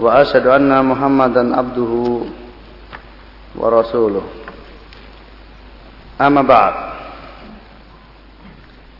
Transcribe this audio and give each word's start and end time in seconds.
وأشهد 0.00 0.46
أن 0.46 0.70
محمدا 0.84 1.56
عبده 1.56 1.92
ورسوله 3.56 4.24
أما 6.20 6.42
بعد 6.42 6.74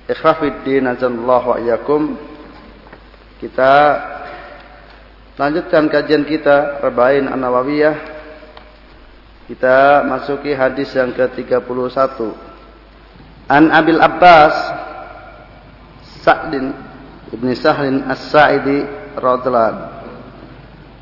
Ikhwah 0.02 0.34
fiddin 0.42 0.84
azallahu 0.90 1.62
ayyakum 1.62 2.18
Kita 3.38 3.72
lanjutkan 5.38 5.86
kajian 5.86 6.26
kita 6.26 6.82
Rebain 6.82 7.30
An-Nawawiyah 7.30 7.96
Kita 9.46 10.02
masuki 10.02 10.58
hadis 10.58 10.90
yang 10.98 11.14
ke-31 11.14 12.18
An 13.46 13.70
Abil 13.70 14.02
Abbas 14.02 14.54
Sa'din 16.26 16.74
Ibn 17.30 17.46
Sahlin 17.54 18.02
As-Sa'idi 18.10 18.82
radhiyallahu 19.14 19.95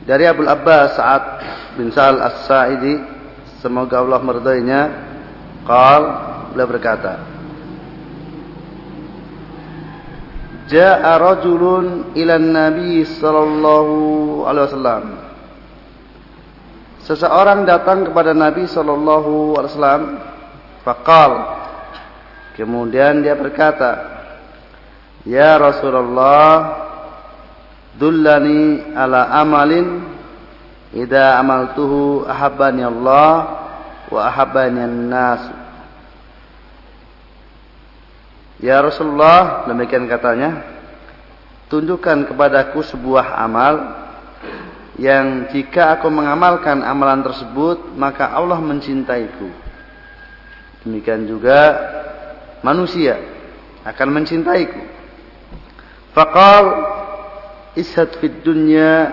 dari 0.06 0.30
Abu 0.30 0.46
Abbas 0.46 0.96
Sa'ad 0.96 1.24
bin 1.82 1.90
Sa'al 1.90 2.22
As-Sa'idi 2.22 2.96
semoga 3.60 4.06
Allah 4.06 4.22
meridainya 4.22 4.82
qal 5.66 6.02
beliau 6.54 6.70
berkata 6.70 7.36
Ja'a 10.66 11.22
rajulun 11.22 12.18
ila 12.18 12.42
Nabi 12.42 13.06
sallallahu 13.06 13.96
alaihi 14.50 14.66
wasallam. 14.66 15.04
Seseorang 17.06 17.70
datang 17.70 18.10
kepada 18.10 18.34
Nabi 18.34 18.66
sallallahu 18.66 19.62
alaihi 19.62 19.72
wasallam 19.78 20.04
faqal. 20.82 21.32
Kemudian 22.58 23.22
dia 23.22 23.38
berkata 23.38 24.16
Ya 25.22 25.58
Rasulullah 25.62 26.85
dullani 28.00 28.94
ala 28.96 29.32
amalin. 29.42 30.04
Idza 30.96 31.36
amaltuhu 31.44 32.24
ahabbani 32.24 32.88
Allah 32.88 33.32
wa 34.08 34.22
ahabbani 34.32 34.80
an-nas. 34.80 35.42
Ya 38.64 38.80
Rasulullah 38.80 39.68
demikian 39.68 40.08
katanya. 40.08 40.64
Tunjukkan 41.68 42.32
kepadaku 42.32 42.80
sebuah 42.86 43.42
amal 43.42 44.06
yang 44.96 45.52
jika 45.52 46.00
aku 46.00 46.08
mengamalkan 46.08 46.80
amalan 46.80 47.26
tersebut 47.26 47.92
maka 48.00 48.32
Allah 48.32 48.62
mencintaiku. 48.64 49.52
Demikian 50.88 51.28
juga 51.28 51.76
manusia 52.64 53.20
akan 53.84 54.08
mencintaiku. 54.16 54.82
Faqal 56.16 56.64
ishad 57.76 58.16
fid 58.18 58.42
dunya 58.42 59.12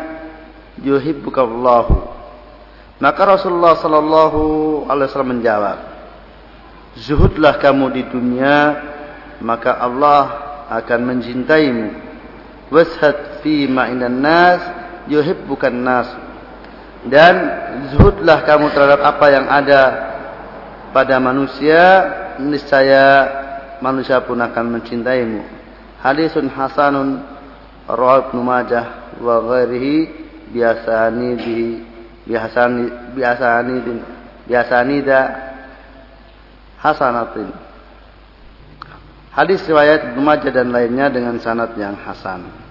yuhibbukallahu. 0.81 2.11
Maka 3.03 3.21
Rasulullah 3.27 3.75
sallallahu 3.77 4.41
alaihi 4.87 5.07
wasallam 5.11 5.33
menjawab 5.39 5.79
zuhudlah 6.99 7.57
kamu 7.57 7.89
di 7.93 8.03
dunia 8.09 8.57
maka 9.43 9.75
Allah 9.81 10.23
akan 10.71 11.01
mencintaimu. 11.03 11.89
Washad 12.73 13.45
fi 13.45 13.69
ma'inan 13.69 14.23
nas 14.23 14.63
yuhibbukan 15.11 15.75
nas. 15.75 16.09
Dan 17.03 17.35
zuhudlah 17.93 18.47
kamu 18.47 18.71
terhadap 18.71 19.03
apa 19.03 19.27
yang 19.35 19.47
ada 19.51 19.83
pada 20.95 21.19
manusia 21.19 21.83
niscaya 22.39 23.27
manusia 23.83 24.23
pun 24.23 24.39
akan 24.39 24.79
mencintaimu. 24.79 25.43
Hadisun 26.01 26.47
hasanun 26.49 27.32
Rawal 27.91 28.31
Ibnu 28.31 28.43
Majah 28.47 29.19
wa 29.19 29.43
ghairihi 29.43 29.97
biasani 30.55 31.29
bi 31.39 31.59
biasani 32.29 32.85
biasani 33.17 33.75
din 33.83 33.99
biasani 34.47 34.97
da 35.03 35.21
hasanatin. 36.79 37.49
Hadis 39.33 39.65
riwayat 39.65 40.13
Ibnu 40.13 40.21
Majah 40.23 40.53
dan 40.53 40.71
lainnya 40.71 41.09
dengan 41.09 41.41
sanad 41.41 41.73
yang 41.81 41.97
hasan. 41.97 42.63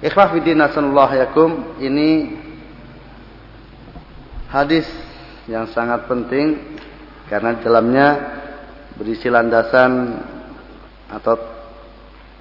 Ikhwah 0.00 0.32
fillah 0.32 0.72
sallallahu 0.72 1.14
yakum 1.20 1.50
ini 1.76 2.40
hadis 4.48 4.88
yang 5.44 5.68
sangat 5.70 6.08
penting 6.08 6.56
karena 7.28 7.60
dalamnya 7.60 8.08
berisi 8.96 9.28
landasan 9.28 10.18
atau 11.12 11.59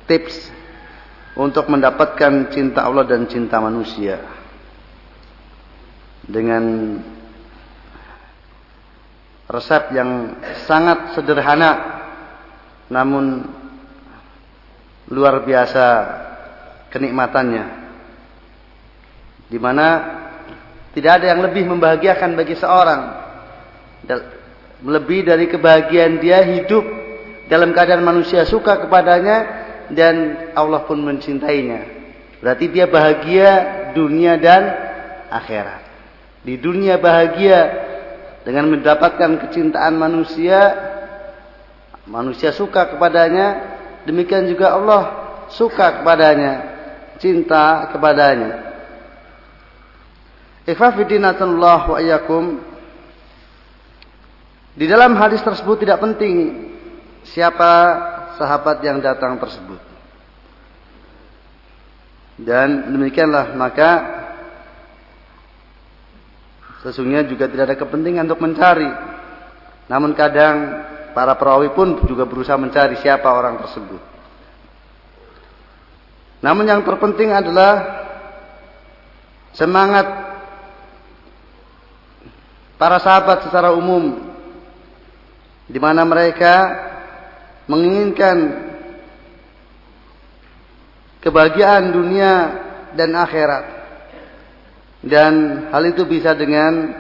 tips 0.10 0.50
untuk 1.38 1.70
mendapatkan 1.70 2.50
cinta 2.50 2.84
Allah 2.84 3.06
dan 3.06 3.30
cinta 3.30 3.62
manusia 3.62 4.18
dengan 6.26 6.98
resep 9.50 9.94
yang 9.94 10.38
sangat 10.66 11.14
sederhana 11.14 12.02
namun 12.90 13.46
luar 15.10 15.42
biasa 15.46 15.86
kenikmatannya. 16.94 17.66
Di 19.50 19.58
mana 19.58 19.88
tidak 20.94 21.22
ada 21.22 21.26
yang 21.34 21.42
lebih 21.42 21.66
membahagiakan 21.70 22.38
bagi 22.38 22.58
seorang 22.58 23.02
lebih 24.86 25.28
dari 25.28 25.46
kebahagiaan 25.50 26.22
dia 26.22 26.46
hidup 26.46 26.86
dalam 27.50 27.74
keadaan 27.74 28.06
manusia 28.06 28.46
suka 28.46 28.86
kepadanya 28.86 29.59
dan 29.94 30.50
Allah 30.54 30.86
pun 30.86 31.02
mencintainya. 31.02 31.86
Berarti 32.40 32.72
dia 32.72 32.88
bahagia 32.88 33.50
dunia 33.92 34.40
dan 34.40 34.64
akhirat. 35.28 35.82
Di 36.46 36.56
dunia 36.56 36.96
bahagia 36.96 37.60
dengan 38.48 38.72
mendapatkan 38.72 39.44
kecintaan 39.46 40.00
manusia, 40.00 40.60
manusia 42.08 42.56
suka 42.56 42.96
kepadanya, 42.96 43.78
demikian 44.08 44.48
juga 44.48 44.74
Allah 44.74 45.04
suka 45.52 46.02
kepadanya, 46.02 46.54
cinta 47.20 47.92
kepadanya. 47.92 48.72
Ikhwafidinatunallah 50.64 51.82
wa 51.92 51.98
iyyakum. 52.00 52.62
Di 54.80 54.86
dalam 54.88 55.18
hadis 55.20 55.44
tersebut 55.44 55.84
tidak 55.84 56.00
penting 56.00 56.70
siapa 57.28 57.74
sahabat 58.40 58.80
yang 58.80 59.04
datang 59.04 59.36
tersebut. 59.36 59.78
Dan 62.40 62.96
demikianlah 62.96 63.52
maka 63.60 63.92
sesungguhnya 66.88 67.28
juga 67.28 67.52
tidak 67.52 67.68
ada 67.68 67.78
kepentingan 67.78 68.24
untuk 68.32 68.40
mencari. 68.40 68.88
Namun 69.92 70.16
kadang 70.16 70.88
para 71.12 71.36
perawi 71.36 71.76
pun 71.76 72.00
juga 72.08 72.24
berusaha 72.24 72.56
mencari 72.56 72.96
siapa 73.04 73.28
orang 73.28 73.60
tersebut. 73.60 74.00
Namun 76.40 76.64
yang 76.64 76.80
terpenting 76.88 77.36
adalah 77.36 78.00
semangat 79.52 80.08
para 82.80 82.96
sahabat 83.04 83.44
secara 83.44 83.76
umum 83.76 84.32
di 85.68 85.76
mana 85.78 86.08
mereka 86.08 86.88
menginginkan 87.70 88.38
kebahagiaan 91.22 91.94
dunia 91.94 92.34
dan 92.98 93.14
akhirat. 93.14 93.78
Dan 95.00 95.34
hal 95.72 95.84
itu 95.88 96.04
bisa 96.04 96.36
dengan 96.36 96.92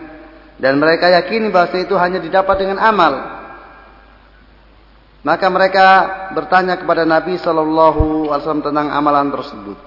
dan 0.61 0.79
mereka 0.79 1.11
yakini 1.11 1.51
bahwa 1.51 1.75
itu 1.75 1.95
hanya 1.99 2.21
didapat 2.21 2.55
dengan 2.63 2.79
amal. 2.79 3.13
Maka 5.19 5.51
mereka 5.51 5.87
bertanya 6.31 6.79
kepada 6.79 7.03
Nabi 7.03 7.35
Shallallahu 7.35 8.31
Alaihi 8.31 8.39
Wasallam 8.39 8.63
tentang 8.63 8.87
amalan 8.87 9.27
tersebut. 9.35 9.77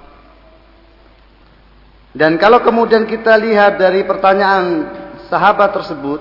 Dan 2.12 2.36
kalau 2.36 2.60
kemudian 2.60 3.08
kita 3.08 3.40
lihat 3.40 3.80
dari 3.80 4.04
pertanyaan 4.04 4.92
sahabat 5.32 5.72
tersebut 5.72 6.20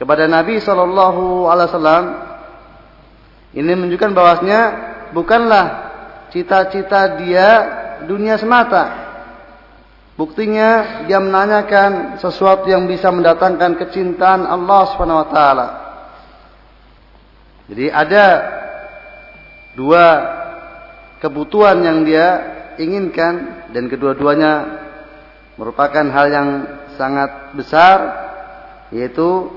kepada 0.00 0.24
Nabi 0.24 0.56
Shallallahu 0.56 1.44
Alaihi 1.52 1.68
Wasallam, 1.68 2.04
ini 3.56 3.72
menunjukkan 3.72 4.12
bahwasanya 4.12 4.62
bukanlah 5.16 5.66
cita-cita 6.28 7.16
dia 7.16 7.48
dunia 8.04 8.36
semata. 8.36 9.08
Buktinya 10.16 11.04
dia 11.08 11.20
menanyakan 11.20 12.20
sesuatu 12.20 12.68
yang 12.68 12.84
bisa 12.84 13.08
mendatangkan 13.08 13.80
kecintaan 13.80 14.44
Allah 14.44 14.80
Subhanahu 14.92 15.20
wa 15.24 15.28
taala. 15.32 15.66
Jadi 17.72 17.86
ada 17.88 18.26
dua 19.72 20.04
kebutuhan 21.24 21.80
yang 21.80 22.04
dia 22.04 22.28
inginkan 22.76 23.64
dan 23.72 23.88
kedua-duanya 23.88 24.84
merupakan 25.56 26.04
hal 26.12 26.26
yang 26.28 26.48
sangat 27.00 27.56
besar 27.56 27.96
yaitu 28.92 29.48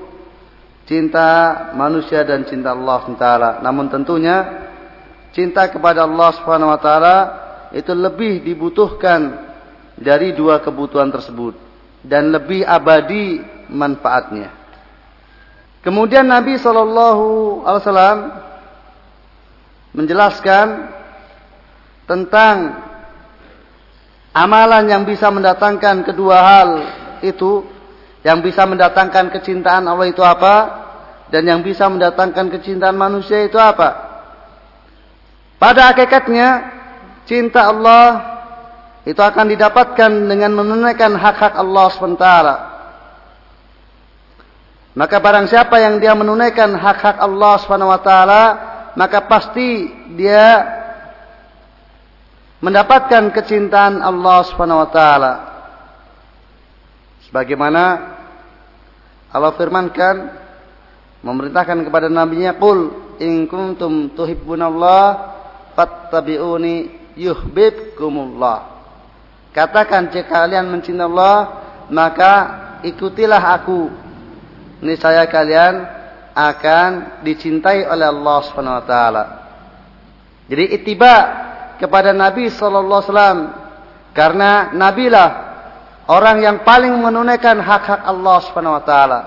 cinta 0.90 1.70
manusia 1.78 2.26
dan 2.26 2.42
cinta 2.42 2.74
Allah 2.74 3.06
taala. 3.14 3.50
Namun 3.62 3.86
tentunya 3.86 4.66
cinta 5.30 5.70
kepada 5.70 6.02
Allah 6.02 6.34
Subhanahu 6.34 6.74
itu 7.70 7.92
lebih 7.94 8.42
dibutuhkan 8.42 9.38
dari 9.94 10.34
dua 10.34 10.58
kebutuhan 10.58 11.14
tersebut 11.14 11.54
dan 12.02 12.34
lebih 12.34 12.66
abadi 12.66 13.38
manfaatnya. 13.70 14.50
Kemudian 15.86 16.26
Nabi 16.26 16.58
Shallallahu 16.58 17.26
Alaihi 17.62 17.80
Wasallam 17.86 18.18
menjelaskan 19.94 20.66
tentang 22.04 22.56
amalan 24.34 24.84
yang 24.90 25.02
bisa 25.06 25.30
mendatangkan 25.30 26.02
kedua 26.02 26.36
hal 26.36 26.70
itu, 27.22 27.64
yang 28.20 28.44
bisa 28.44 28.68
mendatangkan 28.68 29.32
kecintaan 29.32 29.88
Allah 29.88 30.06
itu 30.08 30.20
apa, 30.20 30.54
dan 31.30 31.46
yang 31.46 31.60
bisa 31.64 31.86
mendatangkan 31.88 32.50
kecintaan 32.52 32.98
manusia 32.98 33.46
itu 33.46 33.56
apa. 33.56 34.10
Pada 35.56 35.92
hakikatnya 35.92 36.48
cinta 37.24 37.68
Allah 37.68 38.04
itu 39.06 39.20
akan 39.20 39.46
didapatkan 39.56 40.10
dengan 40.28 40.52
menunaikan 40.52 41.16
hak-hak 41.16 41.56
Allah 41.56 41.86
SWT. 41.88 42.26
Maka 44.90 45.16
barang 45.22 45.46
siapa 45.46 45.78
yang 45.80 46.02
dia 46.02 46.12
menunaikan 46.12 46.74
hak-hak 46.76 47.16
Allah 47.22 47.54
SWT, 47.56 48.10
maka 48.98 49.18
pasti 49.24 49.88
dia 50.18 50.66
mendapatkan 52.60 53.32
kecintaan 53.32 54.04
Allah 54.04 54.44
SWT. 54.44 55.00
Sebagaimana 57.30 57.82
Allah 59.30 59.54
firmankan 59.54 60.16
memerintahkan 61.22 61.86
kepada 61.86 62.10
nabinya 62.10 62.58
qul 62.58 62.90
in 63.22 63.46
kuntum 63.46 64.10
tuhibbunallah 64.18 65.30
fattabi'uni 65.78 66.90
yuhibbukumullah 67.14 68.82
Katakan 69.50 70.14
jika 70.14 70.46
kalian 70.46 70.70
mencintai 70.70 71.06
Allah, 71.10 71.38
maka 71.90 72.34
ikutilah 72.86 73.42
aku. 73.58 73.90
Ini 74.78 74.94
saya 74.94 75.26
kalian 75.26 75.82
akan 76.30 77.20
dicintai 77.26 77.82
oleh 77.82 78.06
Allah 78.06 78.38
Subhanahu 78.46 78.78
wa 78.78 78.86
taala. 78.86 79.24
Jadi 80.46 80.64
ittiba 80.70 81.14
kepada 81.82 82.14
Nabi 82.14 82.46
sallallahu 82.46 83.02
alaihi 83.02 83.10
wasallam 83.10 83.40
karena 84.14 84.70
nabilah 84.70 85.28
orang 86.10 86.42
yang 86.42 86.56
paling 86.66 86.90
menunaikan 86.98 87.62
hak-hak 87.62 88.02
Allah 88.02 88.36
Subhanahu 88.50 88.82
wa 88.82 88.84
taala. 88.84 89.20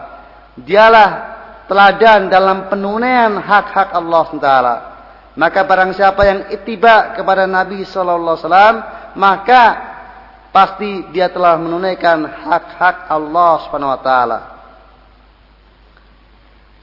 Dialah 0.60 1.10
teladan 1.72 2.28
dalam 2.28 2.68
penunaian 2.68 3.40
hak-hak 3.40 3.96
Allah 3.96 4.22
Subhanahu 4.28 4.44
wa 4.44 4.52
taala. 4.52 4.76
Maka 5.34 5.66
barang 5.66 5.92
siapa 5.98 6.22
yang 6.28 6.40
ittiba 6.54 7.18
kepada 7.18 7.50
Nabi 7.50 7.82
sallallahu 7.88 8.38
alaihi 8.38 8.46
wasallam, 8.46 8.76
maka 9.18 9.64
pasti 10.54 11.10
dia 11.10 11.32
telah 11.34 11.58
menunaikan 11.58 12.22
hak-hak 12.28 13.10
Allah 13.10 13.52
Subhanahu 13.66 13.94
wa 13.98 14.02
taala. 14.04 14.40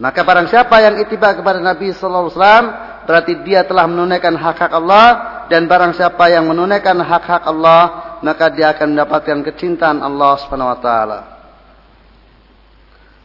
Maka 0.00 0.25
barang 0.25 0.49
siapa 0.49 0.81
yang 0.81 0.97
itiba 0.97 1.37
kepada 1.37 1.61
Nabi 1.61 1.93
sallallahu 1.93 2.32
alaihi 2.32 2.37
wasallam 2.41 2.67
berarti 3.05 3.32
dia 3.44 3.61
telah 3.69 3.85
menunaikan 3.85 4.32
hak-hak 4.32 4.73
Allah 4.73 5.06
dan 5.52 5.69
barang 5.69 5.93
siapa 5.93 6.25
yang 6.32 6.49
menunaikan 6.49 6.97
hak-hak 7.05 7.44
Allah 7.44 8.09
maka 8.20 8.52
dia 8.52 8.72
akan 8.76 8.96
mendapatkan 8.96 9.38
kecintaan 9.44 10.00
Allah 10.05 10.32
Subhanahu 10.40 10.72
wa 10.72 10.81
taala. 10.81 11.20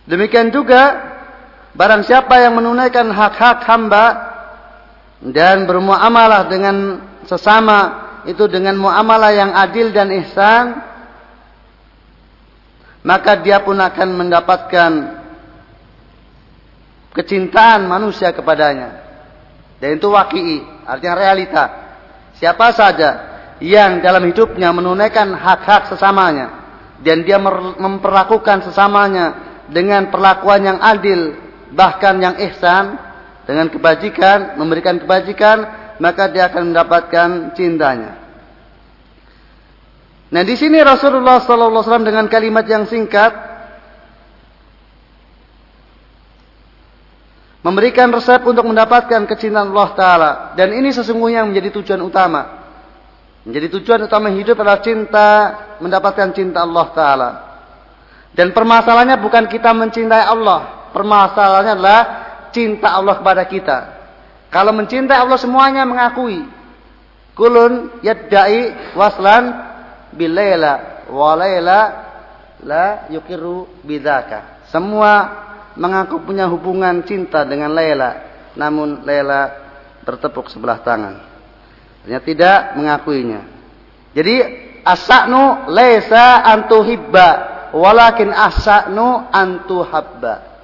Demikian 0.05 0.53
juga 0.53 1.01
barang 1.73 2.05
siapa 2.05 2.39
yang 2.39 2.55
menunaikan 2.55 3.09
hak-hak 3.09 3.65
hamba 3.67 4.05
dan 5.25 5.65
bermuamalah 5.65 6.45
dengan 6.45 7.01
sesama 7.25 8.05
itu 8.29 8.45
dengan 8.45 8.77
muamalah 8.77 9.31
yang 9.33 9.51
adil 9.53 9.89
dan 9.89 10.13
ihsan 10.23 10.81
maka 13.05 13.37
dia 13.41 13.61
pun 13.61 13.77
akan 13.77 14.09
mendapatkan 14.17 14.91
kecintaan 17.13 17.85
manusia 17.85 18.33
kepadanya 18.33 19.01
dan 19.81 19.97
itu 19.97 20.09
waki'i 20.09 20.61
artinya 20.85 21.15
realita 21.17 21.63
siapa 22.37 22.73
saja 22.73 23.09
yang 23.63 24.03
dalam 24.03 24.23
hidupnya 24.27 24.71
menunaikan 24.75 25.31
hak-hak 25.31 25.87
sesamanya 25.91 26.65
dan 26.99 27.23
dia 27.23 27.39
memperlakukan 27.79 28.67
sesamanya 28.67 29.25
dengan 29.71 30.11
perlakuan 30.11 30.61
yang 30.63 30.79
adil 30.83 31.35
bahkan 31.71 32.19
yang 32.19 32.35
ihsan 32.51 32.99
dengan 33.47 33.71
kebajikan 33.71 34.59
memberikan 34.59 34.99
kebajikan 34.99 35.85
maka 35.99 36.27
dia 36.27 36.51
akan 36.51 36.75
mendapatkan 36.75 37.29
cintanya. 37.55 38.25
Nah, 40.25 40.43
di 40.43 40.55
sini 40.57 40.81
Rasulullah 40.83 41.39
SAW 41.39 42.03
dengan 42.03 42.27
kalimat 42.27 42.67
yang 42.67 42.83
singkat 42.89 43.31
memberikan 47.63 48.11
resep 48.11 48.43
untuk 48.43 48.67
mendapatkan 48.67 49.23
kecintaan 49.29 49.71
Allah 49.71 49.91
Taala. 49.95 50.31
Dan 50.59 50.75
ini 50.75 50.91
sesungguhnya 50.91 51.45
menjadi 51.47 51.79
tujuan 51.79 52.01
utama. 52.03 52.64
Menjadi 53.45 53.77
tujuan 53.77 54.09
utama 54.09 54.33
hidup 54.33 54.57
adalah 54.57 54.81
cinta, 54.81 55.29
mendapatkan 55.77 56.33
cinta 56.33 56.65
Allah 56.65 56.85
Taala. 56.97 57.29
Dan 58.33 58.51
permasalahannya 58.51 59.21
bukan 59.21 59.45
kita 59.47 59.69
mencintai 59.71 60.25
Allah, 60.25 60.89
permasalahannya 60.91 61.73
adalah 61.77 62.01
cinta 62.49 62.91
Allah 62.97 63.21
kepada 63.21 63.45
kita. 63.45 63.77
Kalau 64.49 64.73
mencintai 64.73 65.21
Allah 65.21 65.37
semuanya 65.37 65.85
mengakui. 65.85 66.41
Kulun 67.35 67.99
yaddai 67.99 68.95
waslan 68.95 69.51
bilaila 70.15 71.05
walaila 71.11 71.79
la 72.63 73.11
yukiru 73.11 73.67
bidaka. 73.83 74.65
Semua 74.71 75.43
mengaku 75.75 76.23
punya 76.23 76.47
hubungan 76.47 77.03
cinta 77.03 77.43
dengan 77.43 77.75
Laila. 77.75 78.23
Namun 78.55 79.03
Laila 79.03 79.51
bertepuk 80.07 80.47
sebelah 80.47 80.79
tangan. 80.81 81.34
Hanya 82.05 82.21
tidak 82.21 82.77
mengakuinya. 82.77 83.41
Jadi 84.13 84.35
asaknu 84.85 85.73
laisa 85.73 86.45
antuhibba 86.45 87.27
walakin 87.73 88.29
asaknu 88.29 89.25
antuhabba. 89.33 90.55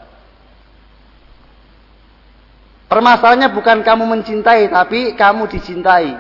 Permasalahannya 2.86 3.50
bukan 3.55 3.88
kamu 3.88 4.03
mencintai, 4.03 4.67
tapi 4.67 5.15
kamu 5.15 5.48
dicintai. 5.48 6.12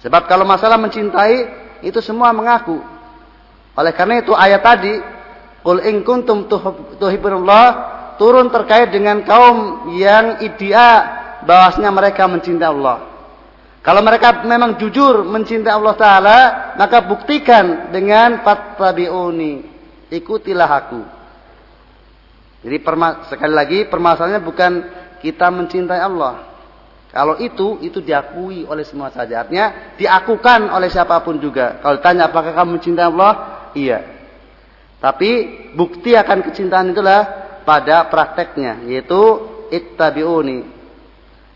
Sebab 0.00 0.24
kalau 0.24 0.48
masalah 0.48 0.80
mencintai, 0.80 1.44
itu 1.84 2.00
semua 2.00 2.32
mengaku. 2.32 2.80
Oleh 3.76 3.92
karena 3.92 4.24
itu 4.24 4.32
ayat 4.32 4.64
tadi, 4.64 4.96
Qul 5.60 5.84
in 5.84 6.00
kuntum 6.08 6.48
tuhibbunallah 6.96 7.66
turun 8.16 8.48
terkait 8.48 8.88
dengan 8.88 9.20
kaum 9.20 9.92
yang 9.92 10.40
idea 10.40 10.88
bahwasanya 11.44 11.92
mereka 11.92 12.24
mencintai 12.24 12.72
Allah. 12.72 13.09
Kalau 13.80 14.04
mereka 14.04 14.44
memang 14.44 14.76
jujur 14.76 15.24
mencintai 15.24 15.72
Allah 15.72 15.96
Ta'ala, 15.96 16.38
maka 16.76 17.00
buktikan 17.00 17.88
dengan 17.88 18.44
fattabi'uni. 18.44 19.64
Ikutilah 20.12 20.68
aku. 20.68 21.00
Jadi 22.60 22.76
sekali 23.32 23.54
lagi 23.56 23.78
permasalahannya 23.88 24.44
bukan 24.44 24.72
kita 25.24 25.48
mencintai 25.48 25.96
Allah. 25.96 26.50
Kalau 27.10 27.40
itu, 27.40 27.80
itu 27.80 28.04
diakui 28.04 28.68
oleh 28.68 28.84
semua 28.84 29.08
saja. 29.10 29.42
Artinya 29.42 29.96
diakukan 29.96 30.68
oleh 30.70 30.92
siapa 30.92 31.24
pun 31.24 31.40
juga. 31.40 31.80
Kalau 31.80 31.96
ditanya 31.98 32.28
apakah 32.28 32.52
kamu 32.52 32.78
mencintai 32.78 33.06
Allah? 33.08 33.32
Iya. 33.72 33.98
Tapi 35.00 35.30
bukti 35.72 36.12
akan 36.12 36.44
kecintaan 36.44 36.92
itulah 36.92 37.20
pada 37.64 38.06
prakteknya. 38.12 38.84
Yaitu 38.84 39.18
ittabi'uni. 39.72 40.68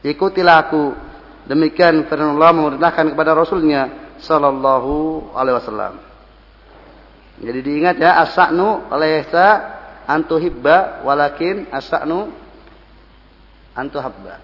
Ikutilah 0.02 0.56
aku. 0.66 1.03
Demikian 1.44 2.08
firman 2.08 2.40
Allah 2.40 2.52
memerintahkan 2.56 3.12
kepada 3.12 3.36
Rasulnya 3.36 4.16
Sallallahu 4.20 5.32
Alaihi 5.36 5.56
Wasallam. 5.60 5.94
Jadi 7.44 7.58
diingat 7.60 8.00
ya 8.00 8.22
asaknu 8.24 8.88
laysa 8.88 9.60
antuhibba 10.08 11.04
walakin 11.04 11.68
asaknu 11.68 12.32
antuhabba. 13.76 14.40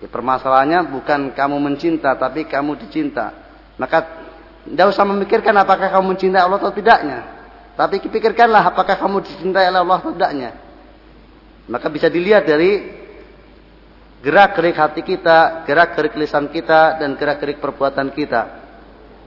Ya, 0.00 0.08
permasalahannya 0.08 0.92
bukan 0.92 1.32
kamu 1.32 1.56
mencinta 1.60 2.16
tapi 2.16 2.48
kamu 2.48 2.80
dicinta. 2.80 3.32
Maka 3.76 4.26
Tidak 4.66 4.82
usah 4.90 5.06
memikirkan 5.06 5.54
apakah 5.54 5.94
kamu 5.94 6.18
mencintai 6.18 6.42
Allah 6.42 6.58
atau 6.58 6.74
tidaknya. 6.74 7.22
Tapi 7.78 8.02
pikirkanlah 8.02 8.74
apakah 8.74 8.98
kamu 8.98 9.22
dicintai 9.22 9.70
oleh 9.70 9.78
Allah 9.78 10.02
atau 10.02 10.10
tidaknya. 10.10 10.58
Maka 11.70 11.86
bisa 11.86 12.10
dilihat 12.10 12.50
dari 12.50 12.82
gerak-gerik 14.26 14.74
hati 14.74 15.06
kita, 15.06 15.62
gerak-gerik 15.62 16.18
lisan 16.18 16.50
kita, 16.50 16.98
dan 16.98 17.14
gerak-gerik 17.14 17.62
perbuatan 17.62 18.10
kita. 18.10 18.66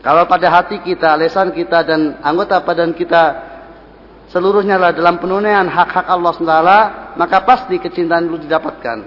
Kalau 0.03 0.27
pada 0.27 0.51
hati 0.51 0.83
kita, 0.83 1.15
lisan 1.15 1.55
kita, 1.55 1.87
dan 1.87 2.19
anggota 2.19 2.59
badan 2.59 2.91
kita 2.91 3.47
seluruhnya 4.27 4.75
adalah 4.75 4.91
dalam 4.91 5.15
penunaian 5.23 5.71
hak-hak 5.71 6.03
Allah 6.03 6.31
SWT, 6.35 6.67
maka 7.15 7.37
pasti 7.47 7.79
kecintaan 7.79 8.27
itu 8.27 8.43
didapatkan. 8.43 8.97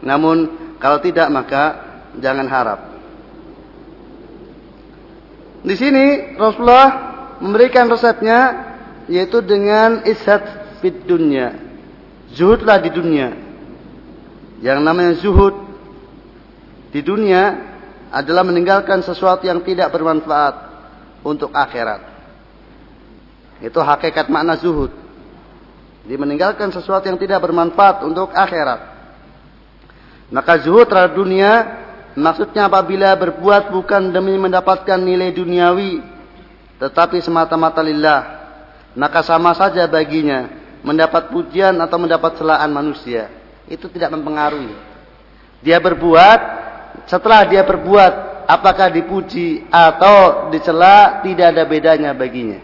Namun 0.00 0.36
kalau 0.80 0.96
tidak 1.04 1.28
maka 1.28 1.62
jangan 2.16 2.48
harap. 2.48 2.80
Di 5.62 5.76
sini 5.76 6.34
Rasulullah 6.40 6.88
memberikan 7.38 7.86
resepnya 7.86 8.40
yaitu 9.06 9.44
dengan 9.44 10.02
ishad 10.08 10.42
fit 10.82 11.04
dunya. 11.06 11.54
Zuhudlah 12.34 12.82
di 12.82 12.90
dunia. 12.90 13.51
Yang 14.62 14.78
namanya 14.78 15.12
zuhud 15.18 15.54
di 16.94 17.02
dunia 17.02 17.58
adalah 18.14 18.46
meninggalkan 18.46 19.02
sesuatu 19.02 19.42
yang 19.42 19.58
tidak 19.66 19.90
bermanfaat 19.90 20.54
untuk 21.26 21.50
akhirat. 21.50 22.06
Itu 23.58 23.82
hakikat 23.82 24.30
makna 24.30 24.54
zuhud. 24.54 24.94
Dia 26.06 26.18
meninggalkan 26.18 26.70
sesuatu 26.70 27.10
yang 27.10 27.18
tidak 27.18 27.42
bermanfaat 27.42 28.06
untuk 28.06 28.30
akhirat. 28.30 28.80
Maka 30.30 30.62
zuhud 30.62 30.86
terhadap 30.86 31.18
dunia 31.18 31.82
maksudnya 32.14 32.70
apabila 32.70 33.18
berbuat 33.18 33.72
bukan 33.72 34.12
demi 34.12 34.36
mendapatkan 34.36 35.00
nilai 35.00 35.32
duniawi 35.32 36.04
tetapi 36.76 37.24
semata-mata 37.24 37.80
lillah 37.80 38.20
maka 38.92 39.24
sama 39.24 39.56
saja 39.56 39.88
baginya 39.88 40.52
mendapat 40.84 41.32
pujian 41.32 41.72
atau 41.80 41.96
mendapat 41.96 42.36
celaan 42.36 42.68
manusia 42.68 43.32
itu 43.72 43.88
tidak 43.88 44.12
mempengaruhi. 44.12 44.76
Dia 45.64 45.80
berbuat 45.80 46.40
setelah 47.08 47.48
dia 47.48 47.64
berbuat 47.64 48.44
apakah 48.44 48.92
dipuji 48.92 49.64
atau 49.72 50.52
dicela 50.52 51.24
tidak 51.24 51.56
ada 51.56 51.64
bedanya 51.64 52.12
baginya. 52.12 52.60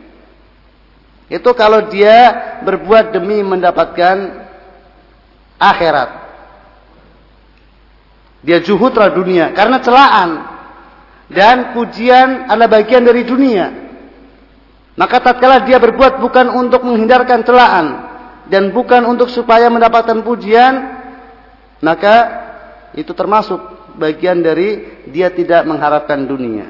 Itu 1.32 1.56
kalau 1.56 1.88
dia 1.88 2.60
berbuat 2.60 3.16
demi 3.16 3.40
mendapatkan 3.40 4.16
akhirat. 5.56 6.10
Dia 8.44 8.60
juhud 8.62 8.92
terhadap 8.92 9.16
dunia 9.16 9.50
karena 9.56 9.80
celaan 9.80 10.30
dan 11.28 11.72
pujian 11.72 12.48
adalah 12.48 12.68
bagian 12.68 13.02
dari 13.04 13.24
dunia. 13.24 13.66
Maka 14.98 15.22
tatkala 15.22 15.62
dia 15.62 15.78
berbuat 15.78 16.18
bukan 16.18 16.50
untuk 16.58 16.82
menghindarkan 16.82 17.46
celaan 17.46 17.86
dan 18.48 18.72
bukan 18.72 19.04
untuk 19.04 19.28
supaya 19.28 19.68
mendapatkan 19.68 20.24
pujian, 20.24 20.98
maka 21.85 22.14
itu 22.94 23.11
termasuk 23.14 23.58
bagian 23.99 24.40
dari 24.40 25.02
dia 25.11 25.30
tidak 25.35 25.66
mengharapkan 25.66 26.25
dunia. 26.25 26.66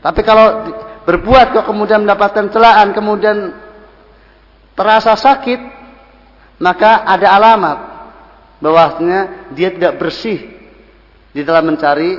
Tapi 0.00 0.20
kalau 0.22 0.70
berbuat 1.08 1.56
kok 1.56 1.66
kemudian 1.66 2.04
mendapatkan 2.04 2.52
celaan, 2.52 2.92
kemudian 2.92 3.56
terasa 4.76 5.16
sakit, 5.16 5.60
maka 6.60 7.02
ada 7.04 7.26
alamat 7.34 7.78
bahwasanya 8.60 9.50
dia 9.52 9.72
tidak 9.72 10.00
bersih 10.00 10.56
di 11.32 11.44
dalam 11.44 11.74
mencari 11.74 12.16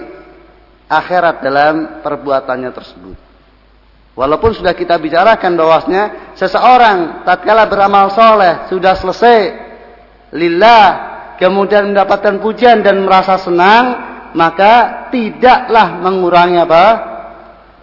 akhirat 0.88 1.41
dalam 1.41 1.75
perbuatannya 2.01 2.72
tersebut. 2.74 3.17
Walaupun 4.17 4.50
sudah 4.58 4.74
kita 4.74 4.98
bicarakan 4.98 5.53
bahwasanya 5.53 6.34
seseorang 6.34 7.22
tatkala 7.22 7.70
beramal 7.70 8.10
soleh 8.10 8.65
sudah 8.65 8.98
selesai 8.98 9.39
lillah 10.34 11.07
kemudian 11.38 11.94
mendapatkan 11.94 12.41
pujian 12.41 12.82
dan 12.82 13.01
merasa 13.06 13.38
senang 13.41 13.86
maka 14.38 15.08
tidaklah 15.10 15.98
mengurangi 16.01 16.58
apa? 16.62 16.86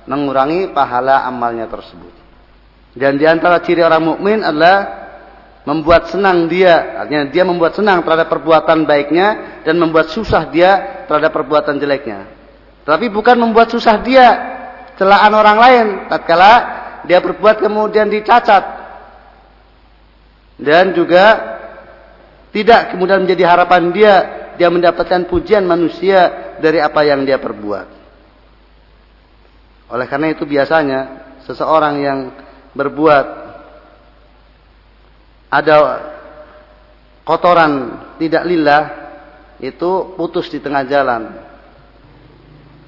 Mengurangi 0.04 0.70
pahala 0.70 1.24
amalnya 1.24 1.64
tersebut. 1.66 2.12
Dan 2.94 3.18
di 3.18 3.26
antara 3.26 3.58
ciri 3.58 3.82
orang 3.82 4.14
mukmin 4.14 4.44
adalah 4.44 5.02
membuat 5.64 6.12
senang 6.12 6.44
dia, 6.46 7.00
artinya 7.02 7.24
dia 7.32 7.42
membuat 7.42 7.74
senang 7.74 8.04
terhadap 8.04 8.28
perbuatan 8.28 8.84
baiknya 8.84 9.60
dan 9.64 9.80
membuat 9.80 10.12
susah 10.12 10.46
dia 10.52 11.02
terhadap 11.08 11.32
perbuatan 11.32 11.80
jeleknya. 11.80 12.28
Tapi 12.84 13.08
bukan 13.08 13.40
membuat 13.40 13.72
susah 13.72 13.96
dia 14.04 14.26
celaan 15.00 15.32
orang 15.32 15.58
lain 15.58 15.86
tatkala 16.06 16.52
dia 17.08 17.18
berbuat 17.18 17.64
kemudian 17.64 18.12
dicacat. 18.12 18.84
Dan 20.54 20.94
juga 20.94 21.53
tidak 22.54 22.94
kemudian 22.94 23.26
menjadi 23.26 23.50
harapan 23.50 23.90
dia 23.90 24.14
dia 24.54 24.70
mendapatkan 24.70 25.26
pujian 25.26 25.66
manusia 25.66 26.54
dari 26.62 26.78
apa 26.78 27.02
yang 27.02 27.26
dia 27.26 27.42
perbuat. 27.42 27.86
Oleh 29.90 30.06
karena 30.06 30.30
itu 30.30 30.46
biasanya 30.46 31.00
seseorang 31.42 31.94
yang 31.98 32.18
berbuat 32.72 33.26
ada 35.50 35.76
kotoran 37.26 37.72
tidak 38.22 38.42
lillah 38.46 38.82
itu 39.58 40.14
putus 40.14 40.46
di 40.50 40.62
tengah 40.62 40.86
jalan. 40.86 41.22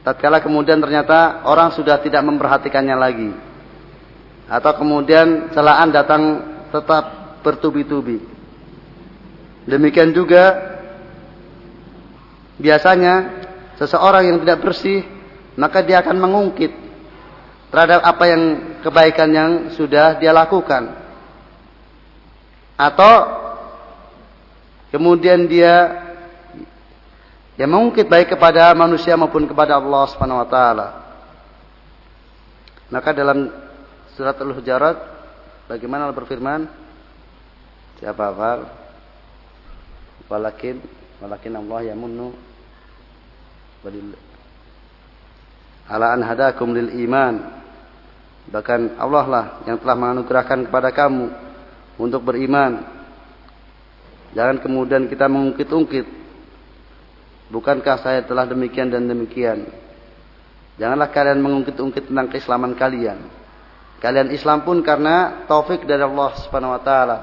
Tatkala 0.06 0.38
kemudian 0.38 0.78
ternyata 0.78 1.42
orang 1.50 1.74
sudah 1.74 1.98
tidak 1.98 2.22
memperhatikannya 2.22 2.94
lagi. 2.94 3.30
Atau 4.46 4.78
kemudian 4.78 5.50
celaan 5.50 5.90
datang 5.90 6.22
tetap 6.70 7.38
bertubi-tubi. 7.42 8.35
Demikian 9.66 10.14
juga 10.14 10.54
biasanya 12.56 13.44
seseorang 13.76 14.30
yang 14.30 14.38
tidak 14.40 14.62
bersih 14.62 15.04
maka 15.58 15.82
dia 15.82 16.00
akan 16.00 16.16
mengungkit 16.16 16.72
terhadap 17.72 18.00
apa 18.04 18.24
yang 18.30 18.42
kebaikan 18.84 19.28
yang 19.32 19.50
sudah 19.74 20.16
dia 20.20 20.30
lakukan. 20.30 20.94
Atau 22.76 23.14
kemudian 24.92 25.48
dia 25.48 26.06
yang 27.56 27.72
mengungkit 27.72 28.04
baik 28.06 28.36
kepada 28.36 28.68
manusia 28.76 29.16
maupun 29.16 29.48
kepada 29.48 29.80
Allah 29.80 30.04
Subhanahu 30.12 30.44
wa 30.44 30.48
taala. 30.48 30.88
Maka 32.92 33.10
dalam 33.16 33.50
surat 34.14 34.36
Al-Hujurat 34.38 34.96
bagaimana 35.66 36.06
Allah 36.06 36.16
berfirman? 36.20 36.68
Siapa 37.98 38.22
hafal? 38.30 38.85
Walakin 40.26 40.82
walakin 41.22 41.54
Allah 41.54 41.94
yamunnu 41.94 42.34
ala 45.86 46.06
an 46.12 46.20
hadakum 46.26 46.74
lil 46.74 46.90
iman 47.06 47.56
Bahkan 48.46 48.94
Allah 48.98 49.24
lah 49.26 49.44
yang 49.66 49.78
telah 49.82 49.96
menganugerahkan 49.98 50.70
kepada 50.70 50.94
kamu 50.94 51.34
untuk 51.98 52.22
beriman. 52.22 52.78
Jangan 54.38 54.62
kemudian 54.62 55.10
kita 55.10 55.26
mengungkit-ungkit. 55.26 56.06
Bukankah 57.50 57.96
saya 58.02 58.22
telah 58.22 58.46
demikian 58.46 58.90
dan 58.90 59.10
demikian? 59.10 59.66
Janganlah 60.78 61.10
kalian 61.10 61.42
mengungkit-ungkit 61.42 62.06
tentang 62.06 62.30
keislaman 62.30 62.78
kalian. 62.78 63.18
Kalian 63.98 64.30
Islam 64.30 64.62
pun 64.62 64.84
karena 64.84 65.46
taufik 65.48 65.82
dari 65.88 66.04
Allah 66.04 66.36
Subhanahu 66.46 66.76
wa 66.76 66.82
taala. 66.84 67.16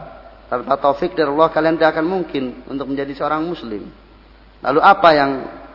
Tanpa 0.53 0.77
taufik 0.77 1.17
dari 1.17 1.33
Allah 1.33 1.50
kalian 1.50 1.81
tidak 1.81 1.98
akan 1.98 2.05
mungkin 2.05 2.62
untuk 2.69 2.86
menjadi 2.86 3.17
seorang 3.17 3.41
muslim. 3.41 3.89
Lalu 4.62 4.79
apa 4.86 5.10
yang 5.17 5.31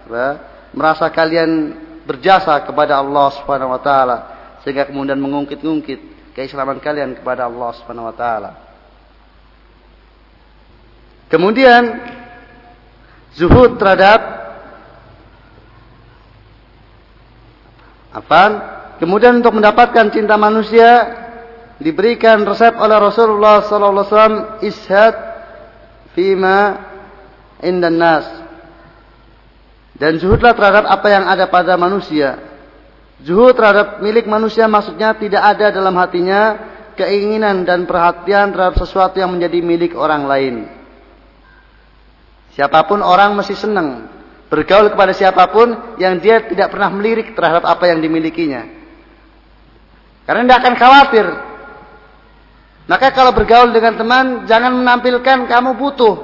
ya, 0.06 0.28
merasa 0.70 1.11
kalian 1.11 1.75
berjasa 2.06 2.62
kepada 2.62 3.02
Allah 3.02 3.26
Subhanahu 3.35 3.75
wa 3.75 3.82
taala? 3.82 4.38
sehingga 4.62 4.85
kemudian 4.85 5.16
mengungkit-ungkit 5.16 6.35
keislaman 6.35 6.82
kalian 6.82 7.18
kepada 7.18 7.47
Allah 7.47 7.70
Subhanahu 7.78 8.11
wa 8.11 8.14
taala. 8.14 8.50
Kemudian 11.32 11.82
zuhud 13.37 13.76
terhadap 13.76 14.20
apa? 18.12 18.42
Kemudian 19.00 19.38
untuk 19.38 19.54
mendapatkan 19.54 20.11
cinta 20.11 20.35
manusia 20.35 21.16
diberikan 21.78 22.42
resep 22.42 22.75
oleh 22.75 22.99
Rasulullah 22.99 23.62
sallallahu 23.62 24.02
alaihi 24.02 24.11
wasallam 24.12 24.38
ishad 24.66 25.14
fima 26.14 26.58
indan 27.62 27.99
nas. 27.99 28.26
Dan 29.99 30.23
zuhudlah 30.23 30.54
terhadap 30.54 30.87
apa 30.87 31.06
yang 31.11 31.26
ada 31.26 31.50
pada 31.50 31.75
manusia 31.75 32.49
Zuhud 33.18 33.58
terhadap 33.58 33.99
milik 33.99 34.30
manusia 34.30 34.70
maksudnya 34.70 35.11
tidak 35.18 35.42
ada 35.42 35.75
dalam 35.75 35.90
hatinya 35.99 36.54
keinginan 36.94 37.66
dan 37.66 37.82
perhatian 37.82 38.54
terhadap 38.54 38.78
sesuatu 38.78 39.18
yang 39.18 39.35
menjadi 39.35 39.58
milik 39.58 39.99
orang 39.99 40.23
lain. 40.30 40.54
Siapa 42.54 42.87
pun 42.87 43.02
orang 43.02 43.35
mesti 43.35 43.58
senang 43.58 44.06
bergaul 44.47 44.94
kepada 44.94 45.11
siapa 45.11 45.50
pun 45.50 45.99
yang 45.99 46.23
dia 46.23 46.47
tidak 46.47 46.70
pernah 46.70 46.94
melirik 46.94 47.35
terhadap 47.35 47.66
apa 47.66 47.90
yang 47.90 47.99
dimilikinya. 47.99 48.62
Karena 50.23 50.40
tidak 50.47 50.58
akan 50.62 50.75
khawatir. 50.78 51.26
Maka 52.88 53.12
kalau 53.12 53.37
bergaul 53.37 53.68
dengan 53.71 54.00
teman, 54.00 54.49
jangan 54.49 54.73
menampilkan 54.73 55.45
kamu 55.45 55.76
butuh. 55.76 56.16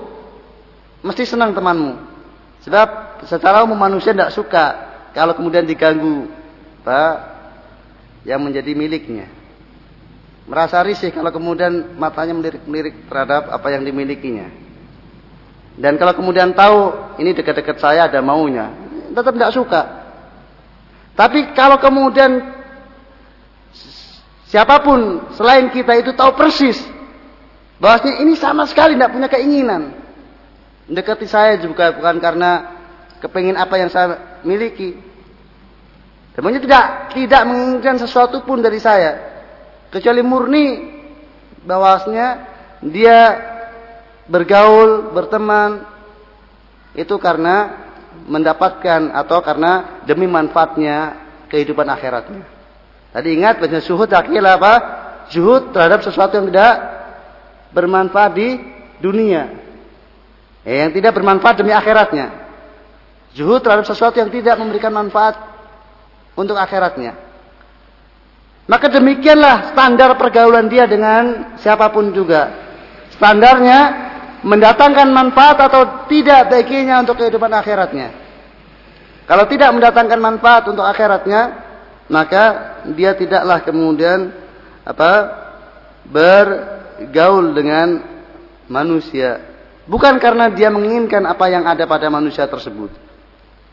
Mesti 1.04 1.28
senang 1.28 1.52
temanmu. 1.52 2.00
Sebab 2.64 3.20
secara 3.28 3.60
umum 3.60 3.76
manusia 3.76 4.16
tidak 4.16 4.32
suka 4.32 4.64
kalau 5.12 5.36
kemudian 5.36 5.68
diganggu 5.68 6.24
Pak 6.80 7.16
yang 8.24 8.40
menjadi 8.40 8.72
miliknya. 8.72 9.28
Merasa 10.48 10.80
risih 10.80 11.12
kalau 11.12 11.28
kemudian 11.28 11.96
matanya 12.00 12.32
melirik-melirik 12.32 13.08
terhadap 13.08 13.52
apa 13.52 13.68
yang 13.68 13.84
dimilikinya. 13.84 14.48
Dan 15.76 16.00
kalau 16.00 16.16
kemudian 16.16 16.56
tahu 16.56 16.92
ini 17.20 17.36
dekat-dekat 17.36 17.76
saya 17.80 18.08
ada 18.08 18.20
maunya, 18.24 18.72
tetap 19.12 19.36
tidak 19.36 19.52
suka. 19.52 19.82
Tapi 21.12 21.52
kalau 21.52 21.76
kemudian 21.76 22.63
Siapa 24.48 24.84
pun 24.84 25.30
selain 25.34 25.72
kita 25.72 25.96
itu 25.98 26.12
tahu 26.12 26.36
persis 26.36 26.76
bahwasanya 27.80 28.22
ini 28.22 28.32
sama 28.36 28.68
sekali 28.68 28.94
tidak 28.94 29.12
punya 29.12 29.28
keinginan. 29.28 29.96
Mendekati 30.84 31.24
saya 31.24 31.56
juga 31.58 31.96
bukan 31.96 32.20
karena 32.20 32.50
kepingin 33.24 33.56
apa 33.56 33.74
yang 33.80 33.88
saya 33.88 34.40
miliki. 34.44 35.00
Sebenarnya 36.36 36.60
tidak 36.60 36.84
tidak 37.16 37.42
menginginkan 37.46 37.96
sesuatu 38.02 38.44
pun 38.44 38.60
dari 38.60 38.76
saya 38.82 39.32
kecuali 39.88 40.20
murni 40.20 40.66
bahwasanya 41.64 42.28
dia 42.84 43.18
bergaul, 44.28 45.14
berteman 45.14 45.86
itu 46.92 47.14
karena 47.16 47.86
mendapatkan 48.28 49.12
atau 49.14 49.38
karena 49.42 50.02
demi 50.06 50.26
manfaatnya 50.28 51.16
kehidupan 51.50 51.86
akhiratnya. 51.90 52.53
Tadi 53.14 53.28
ingat 53.30 53.62
bahwa 53.62 53.78
suhud 53.78 54.10
akhirnya 54.10 54.58
apa? 54.58 54.74
Zuhud 55.30 55.70
terhadap 55.70 56.02
sesuatu 56.02 56.34
yang 56.34 56.50
tidak 56.50 56.74
bermanfaat 57.70 58.32
di 58.34 58.58
dunia. 58.98 59.54
Eh, 60.66 60.82
yang 60.82 60.90
tidak 60.90 61.14
bermanfaat 61.14 61.62
demi 61.62 61.70
akhiratnya. 61.70 62.34
Zuhud 63.38 63.62
terhadap 63.62 63.86
sesuatu 63.86 64.18
yang 64.18 64.34
tidak 64.34 64.58
memberikan 64.58 64.90
manfaat 64.90 65.38
untuk 66.34 66.58
akhiratnya. 66.58 67.14
Maka 68.66 68.90
demikianlah 68.90 69.76
standar 69.76 70.16
pergaulan 70.18 70.66
dia 70.66 70.90
dengan 70.90 71.54
siapa 71.62 71.94
pun 71.94 72.10
juga. 72.10 72.50
Standarnya 73.14 73.78
mendatangkan 74.42 75.08
manfaat 75.14 75.60
atau 75.70 76.08
tidak 76.10 76.50
baginya 76.50 76.98
untuk 76.98 77.22
kehidupan 77.22 77.52
akhiratnya. 77.52 78.08
Kalau 79.24 79.44
tidak 79.48 79.70
mendatangkan 79.72 80.20
manfaat 80.20 80.68
untuk 80.68 80.84
akhiratnya, 80.84 81.40
maka 82.08 82.76
dia 82.92 83.16
tidaklah 83.16 83.64
kemudian 83.64 84.28
apa 84.84 85.12
bergaul 86.04 87.56
dengan 87.56 88.04
manusia. 88.68 89.40
Bukan 89.84 90.16
karena 90.20 90.48
dia 90.52 90.72
menginginkan 90.72 91.24
apa 91.24 91.48
yang 91.48 91.64
ada 91.64 91.84
pada 91.84 92.08
manusia 92.08 92.48
tersebut. 92.48 92.92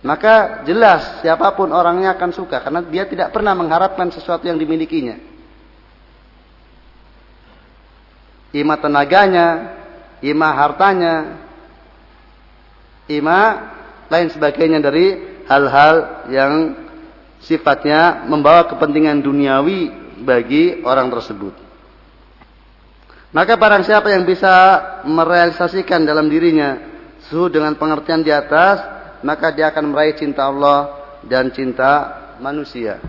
Maka 0.02 0.66
jelas 0.66 1.22
siapa 1.22 1.54
pun 1.54 1.70
orangnya 1.70 2.18
akan 2.18 2.32
suka 2.34 2.58
karena 2.64 2.82
dia 2.82 3.06
tidak 3.06 3.30
pernah 3.30 3.54
mengharapkan 3.54 4.10
sesuatu 4.10 4.50
yang 4.50 4.58
dimilikinya. 4.58 5.20
Ima 8.52 8.76
tenaganya 8.82 9.78
ima 10.20 10.50
hartanya 10.52 11.40
ima 13.08 13.40
lain 14.12 14.28
sebagainya 14.34 14.84
dari 14.84 15.16
hal-hal 15.48 16.28
yang 16.34 16.52
sifatnya 17.46 18.26
membawa 18.30 18.70
kepentingan 18.70 19.22
duniawi 19.22 19.92
bagi 20.22 20.82
orang 20.86 21.10
tersebut. 21.10 21.54
Maka 23.32 23.56
barang 23.56 23.88
siapa 23.88 24.12
yang 24.12 24.28
bisa 24.28 24.52
merealisasikan 25.08 26.04
dalam 26.04 26.28
dirinya 26.28 26.78
suhu 27.32 27.48
dengan 27.48 27.80
pengertian 27.80 28.22
di 28.22 28.30
atas, 28.30 28.84
maka 29.24 29.56
dia 29.56 29.72
akan 29.72 29.96
meraih 29.96 30.20
cinta 30.20 30.52
Allah 30.52 31.00
dan 31.24 31.48
cinta 31.56 32.20
manusia. 32.44 33.00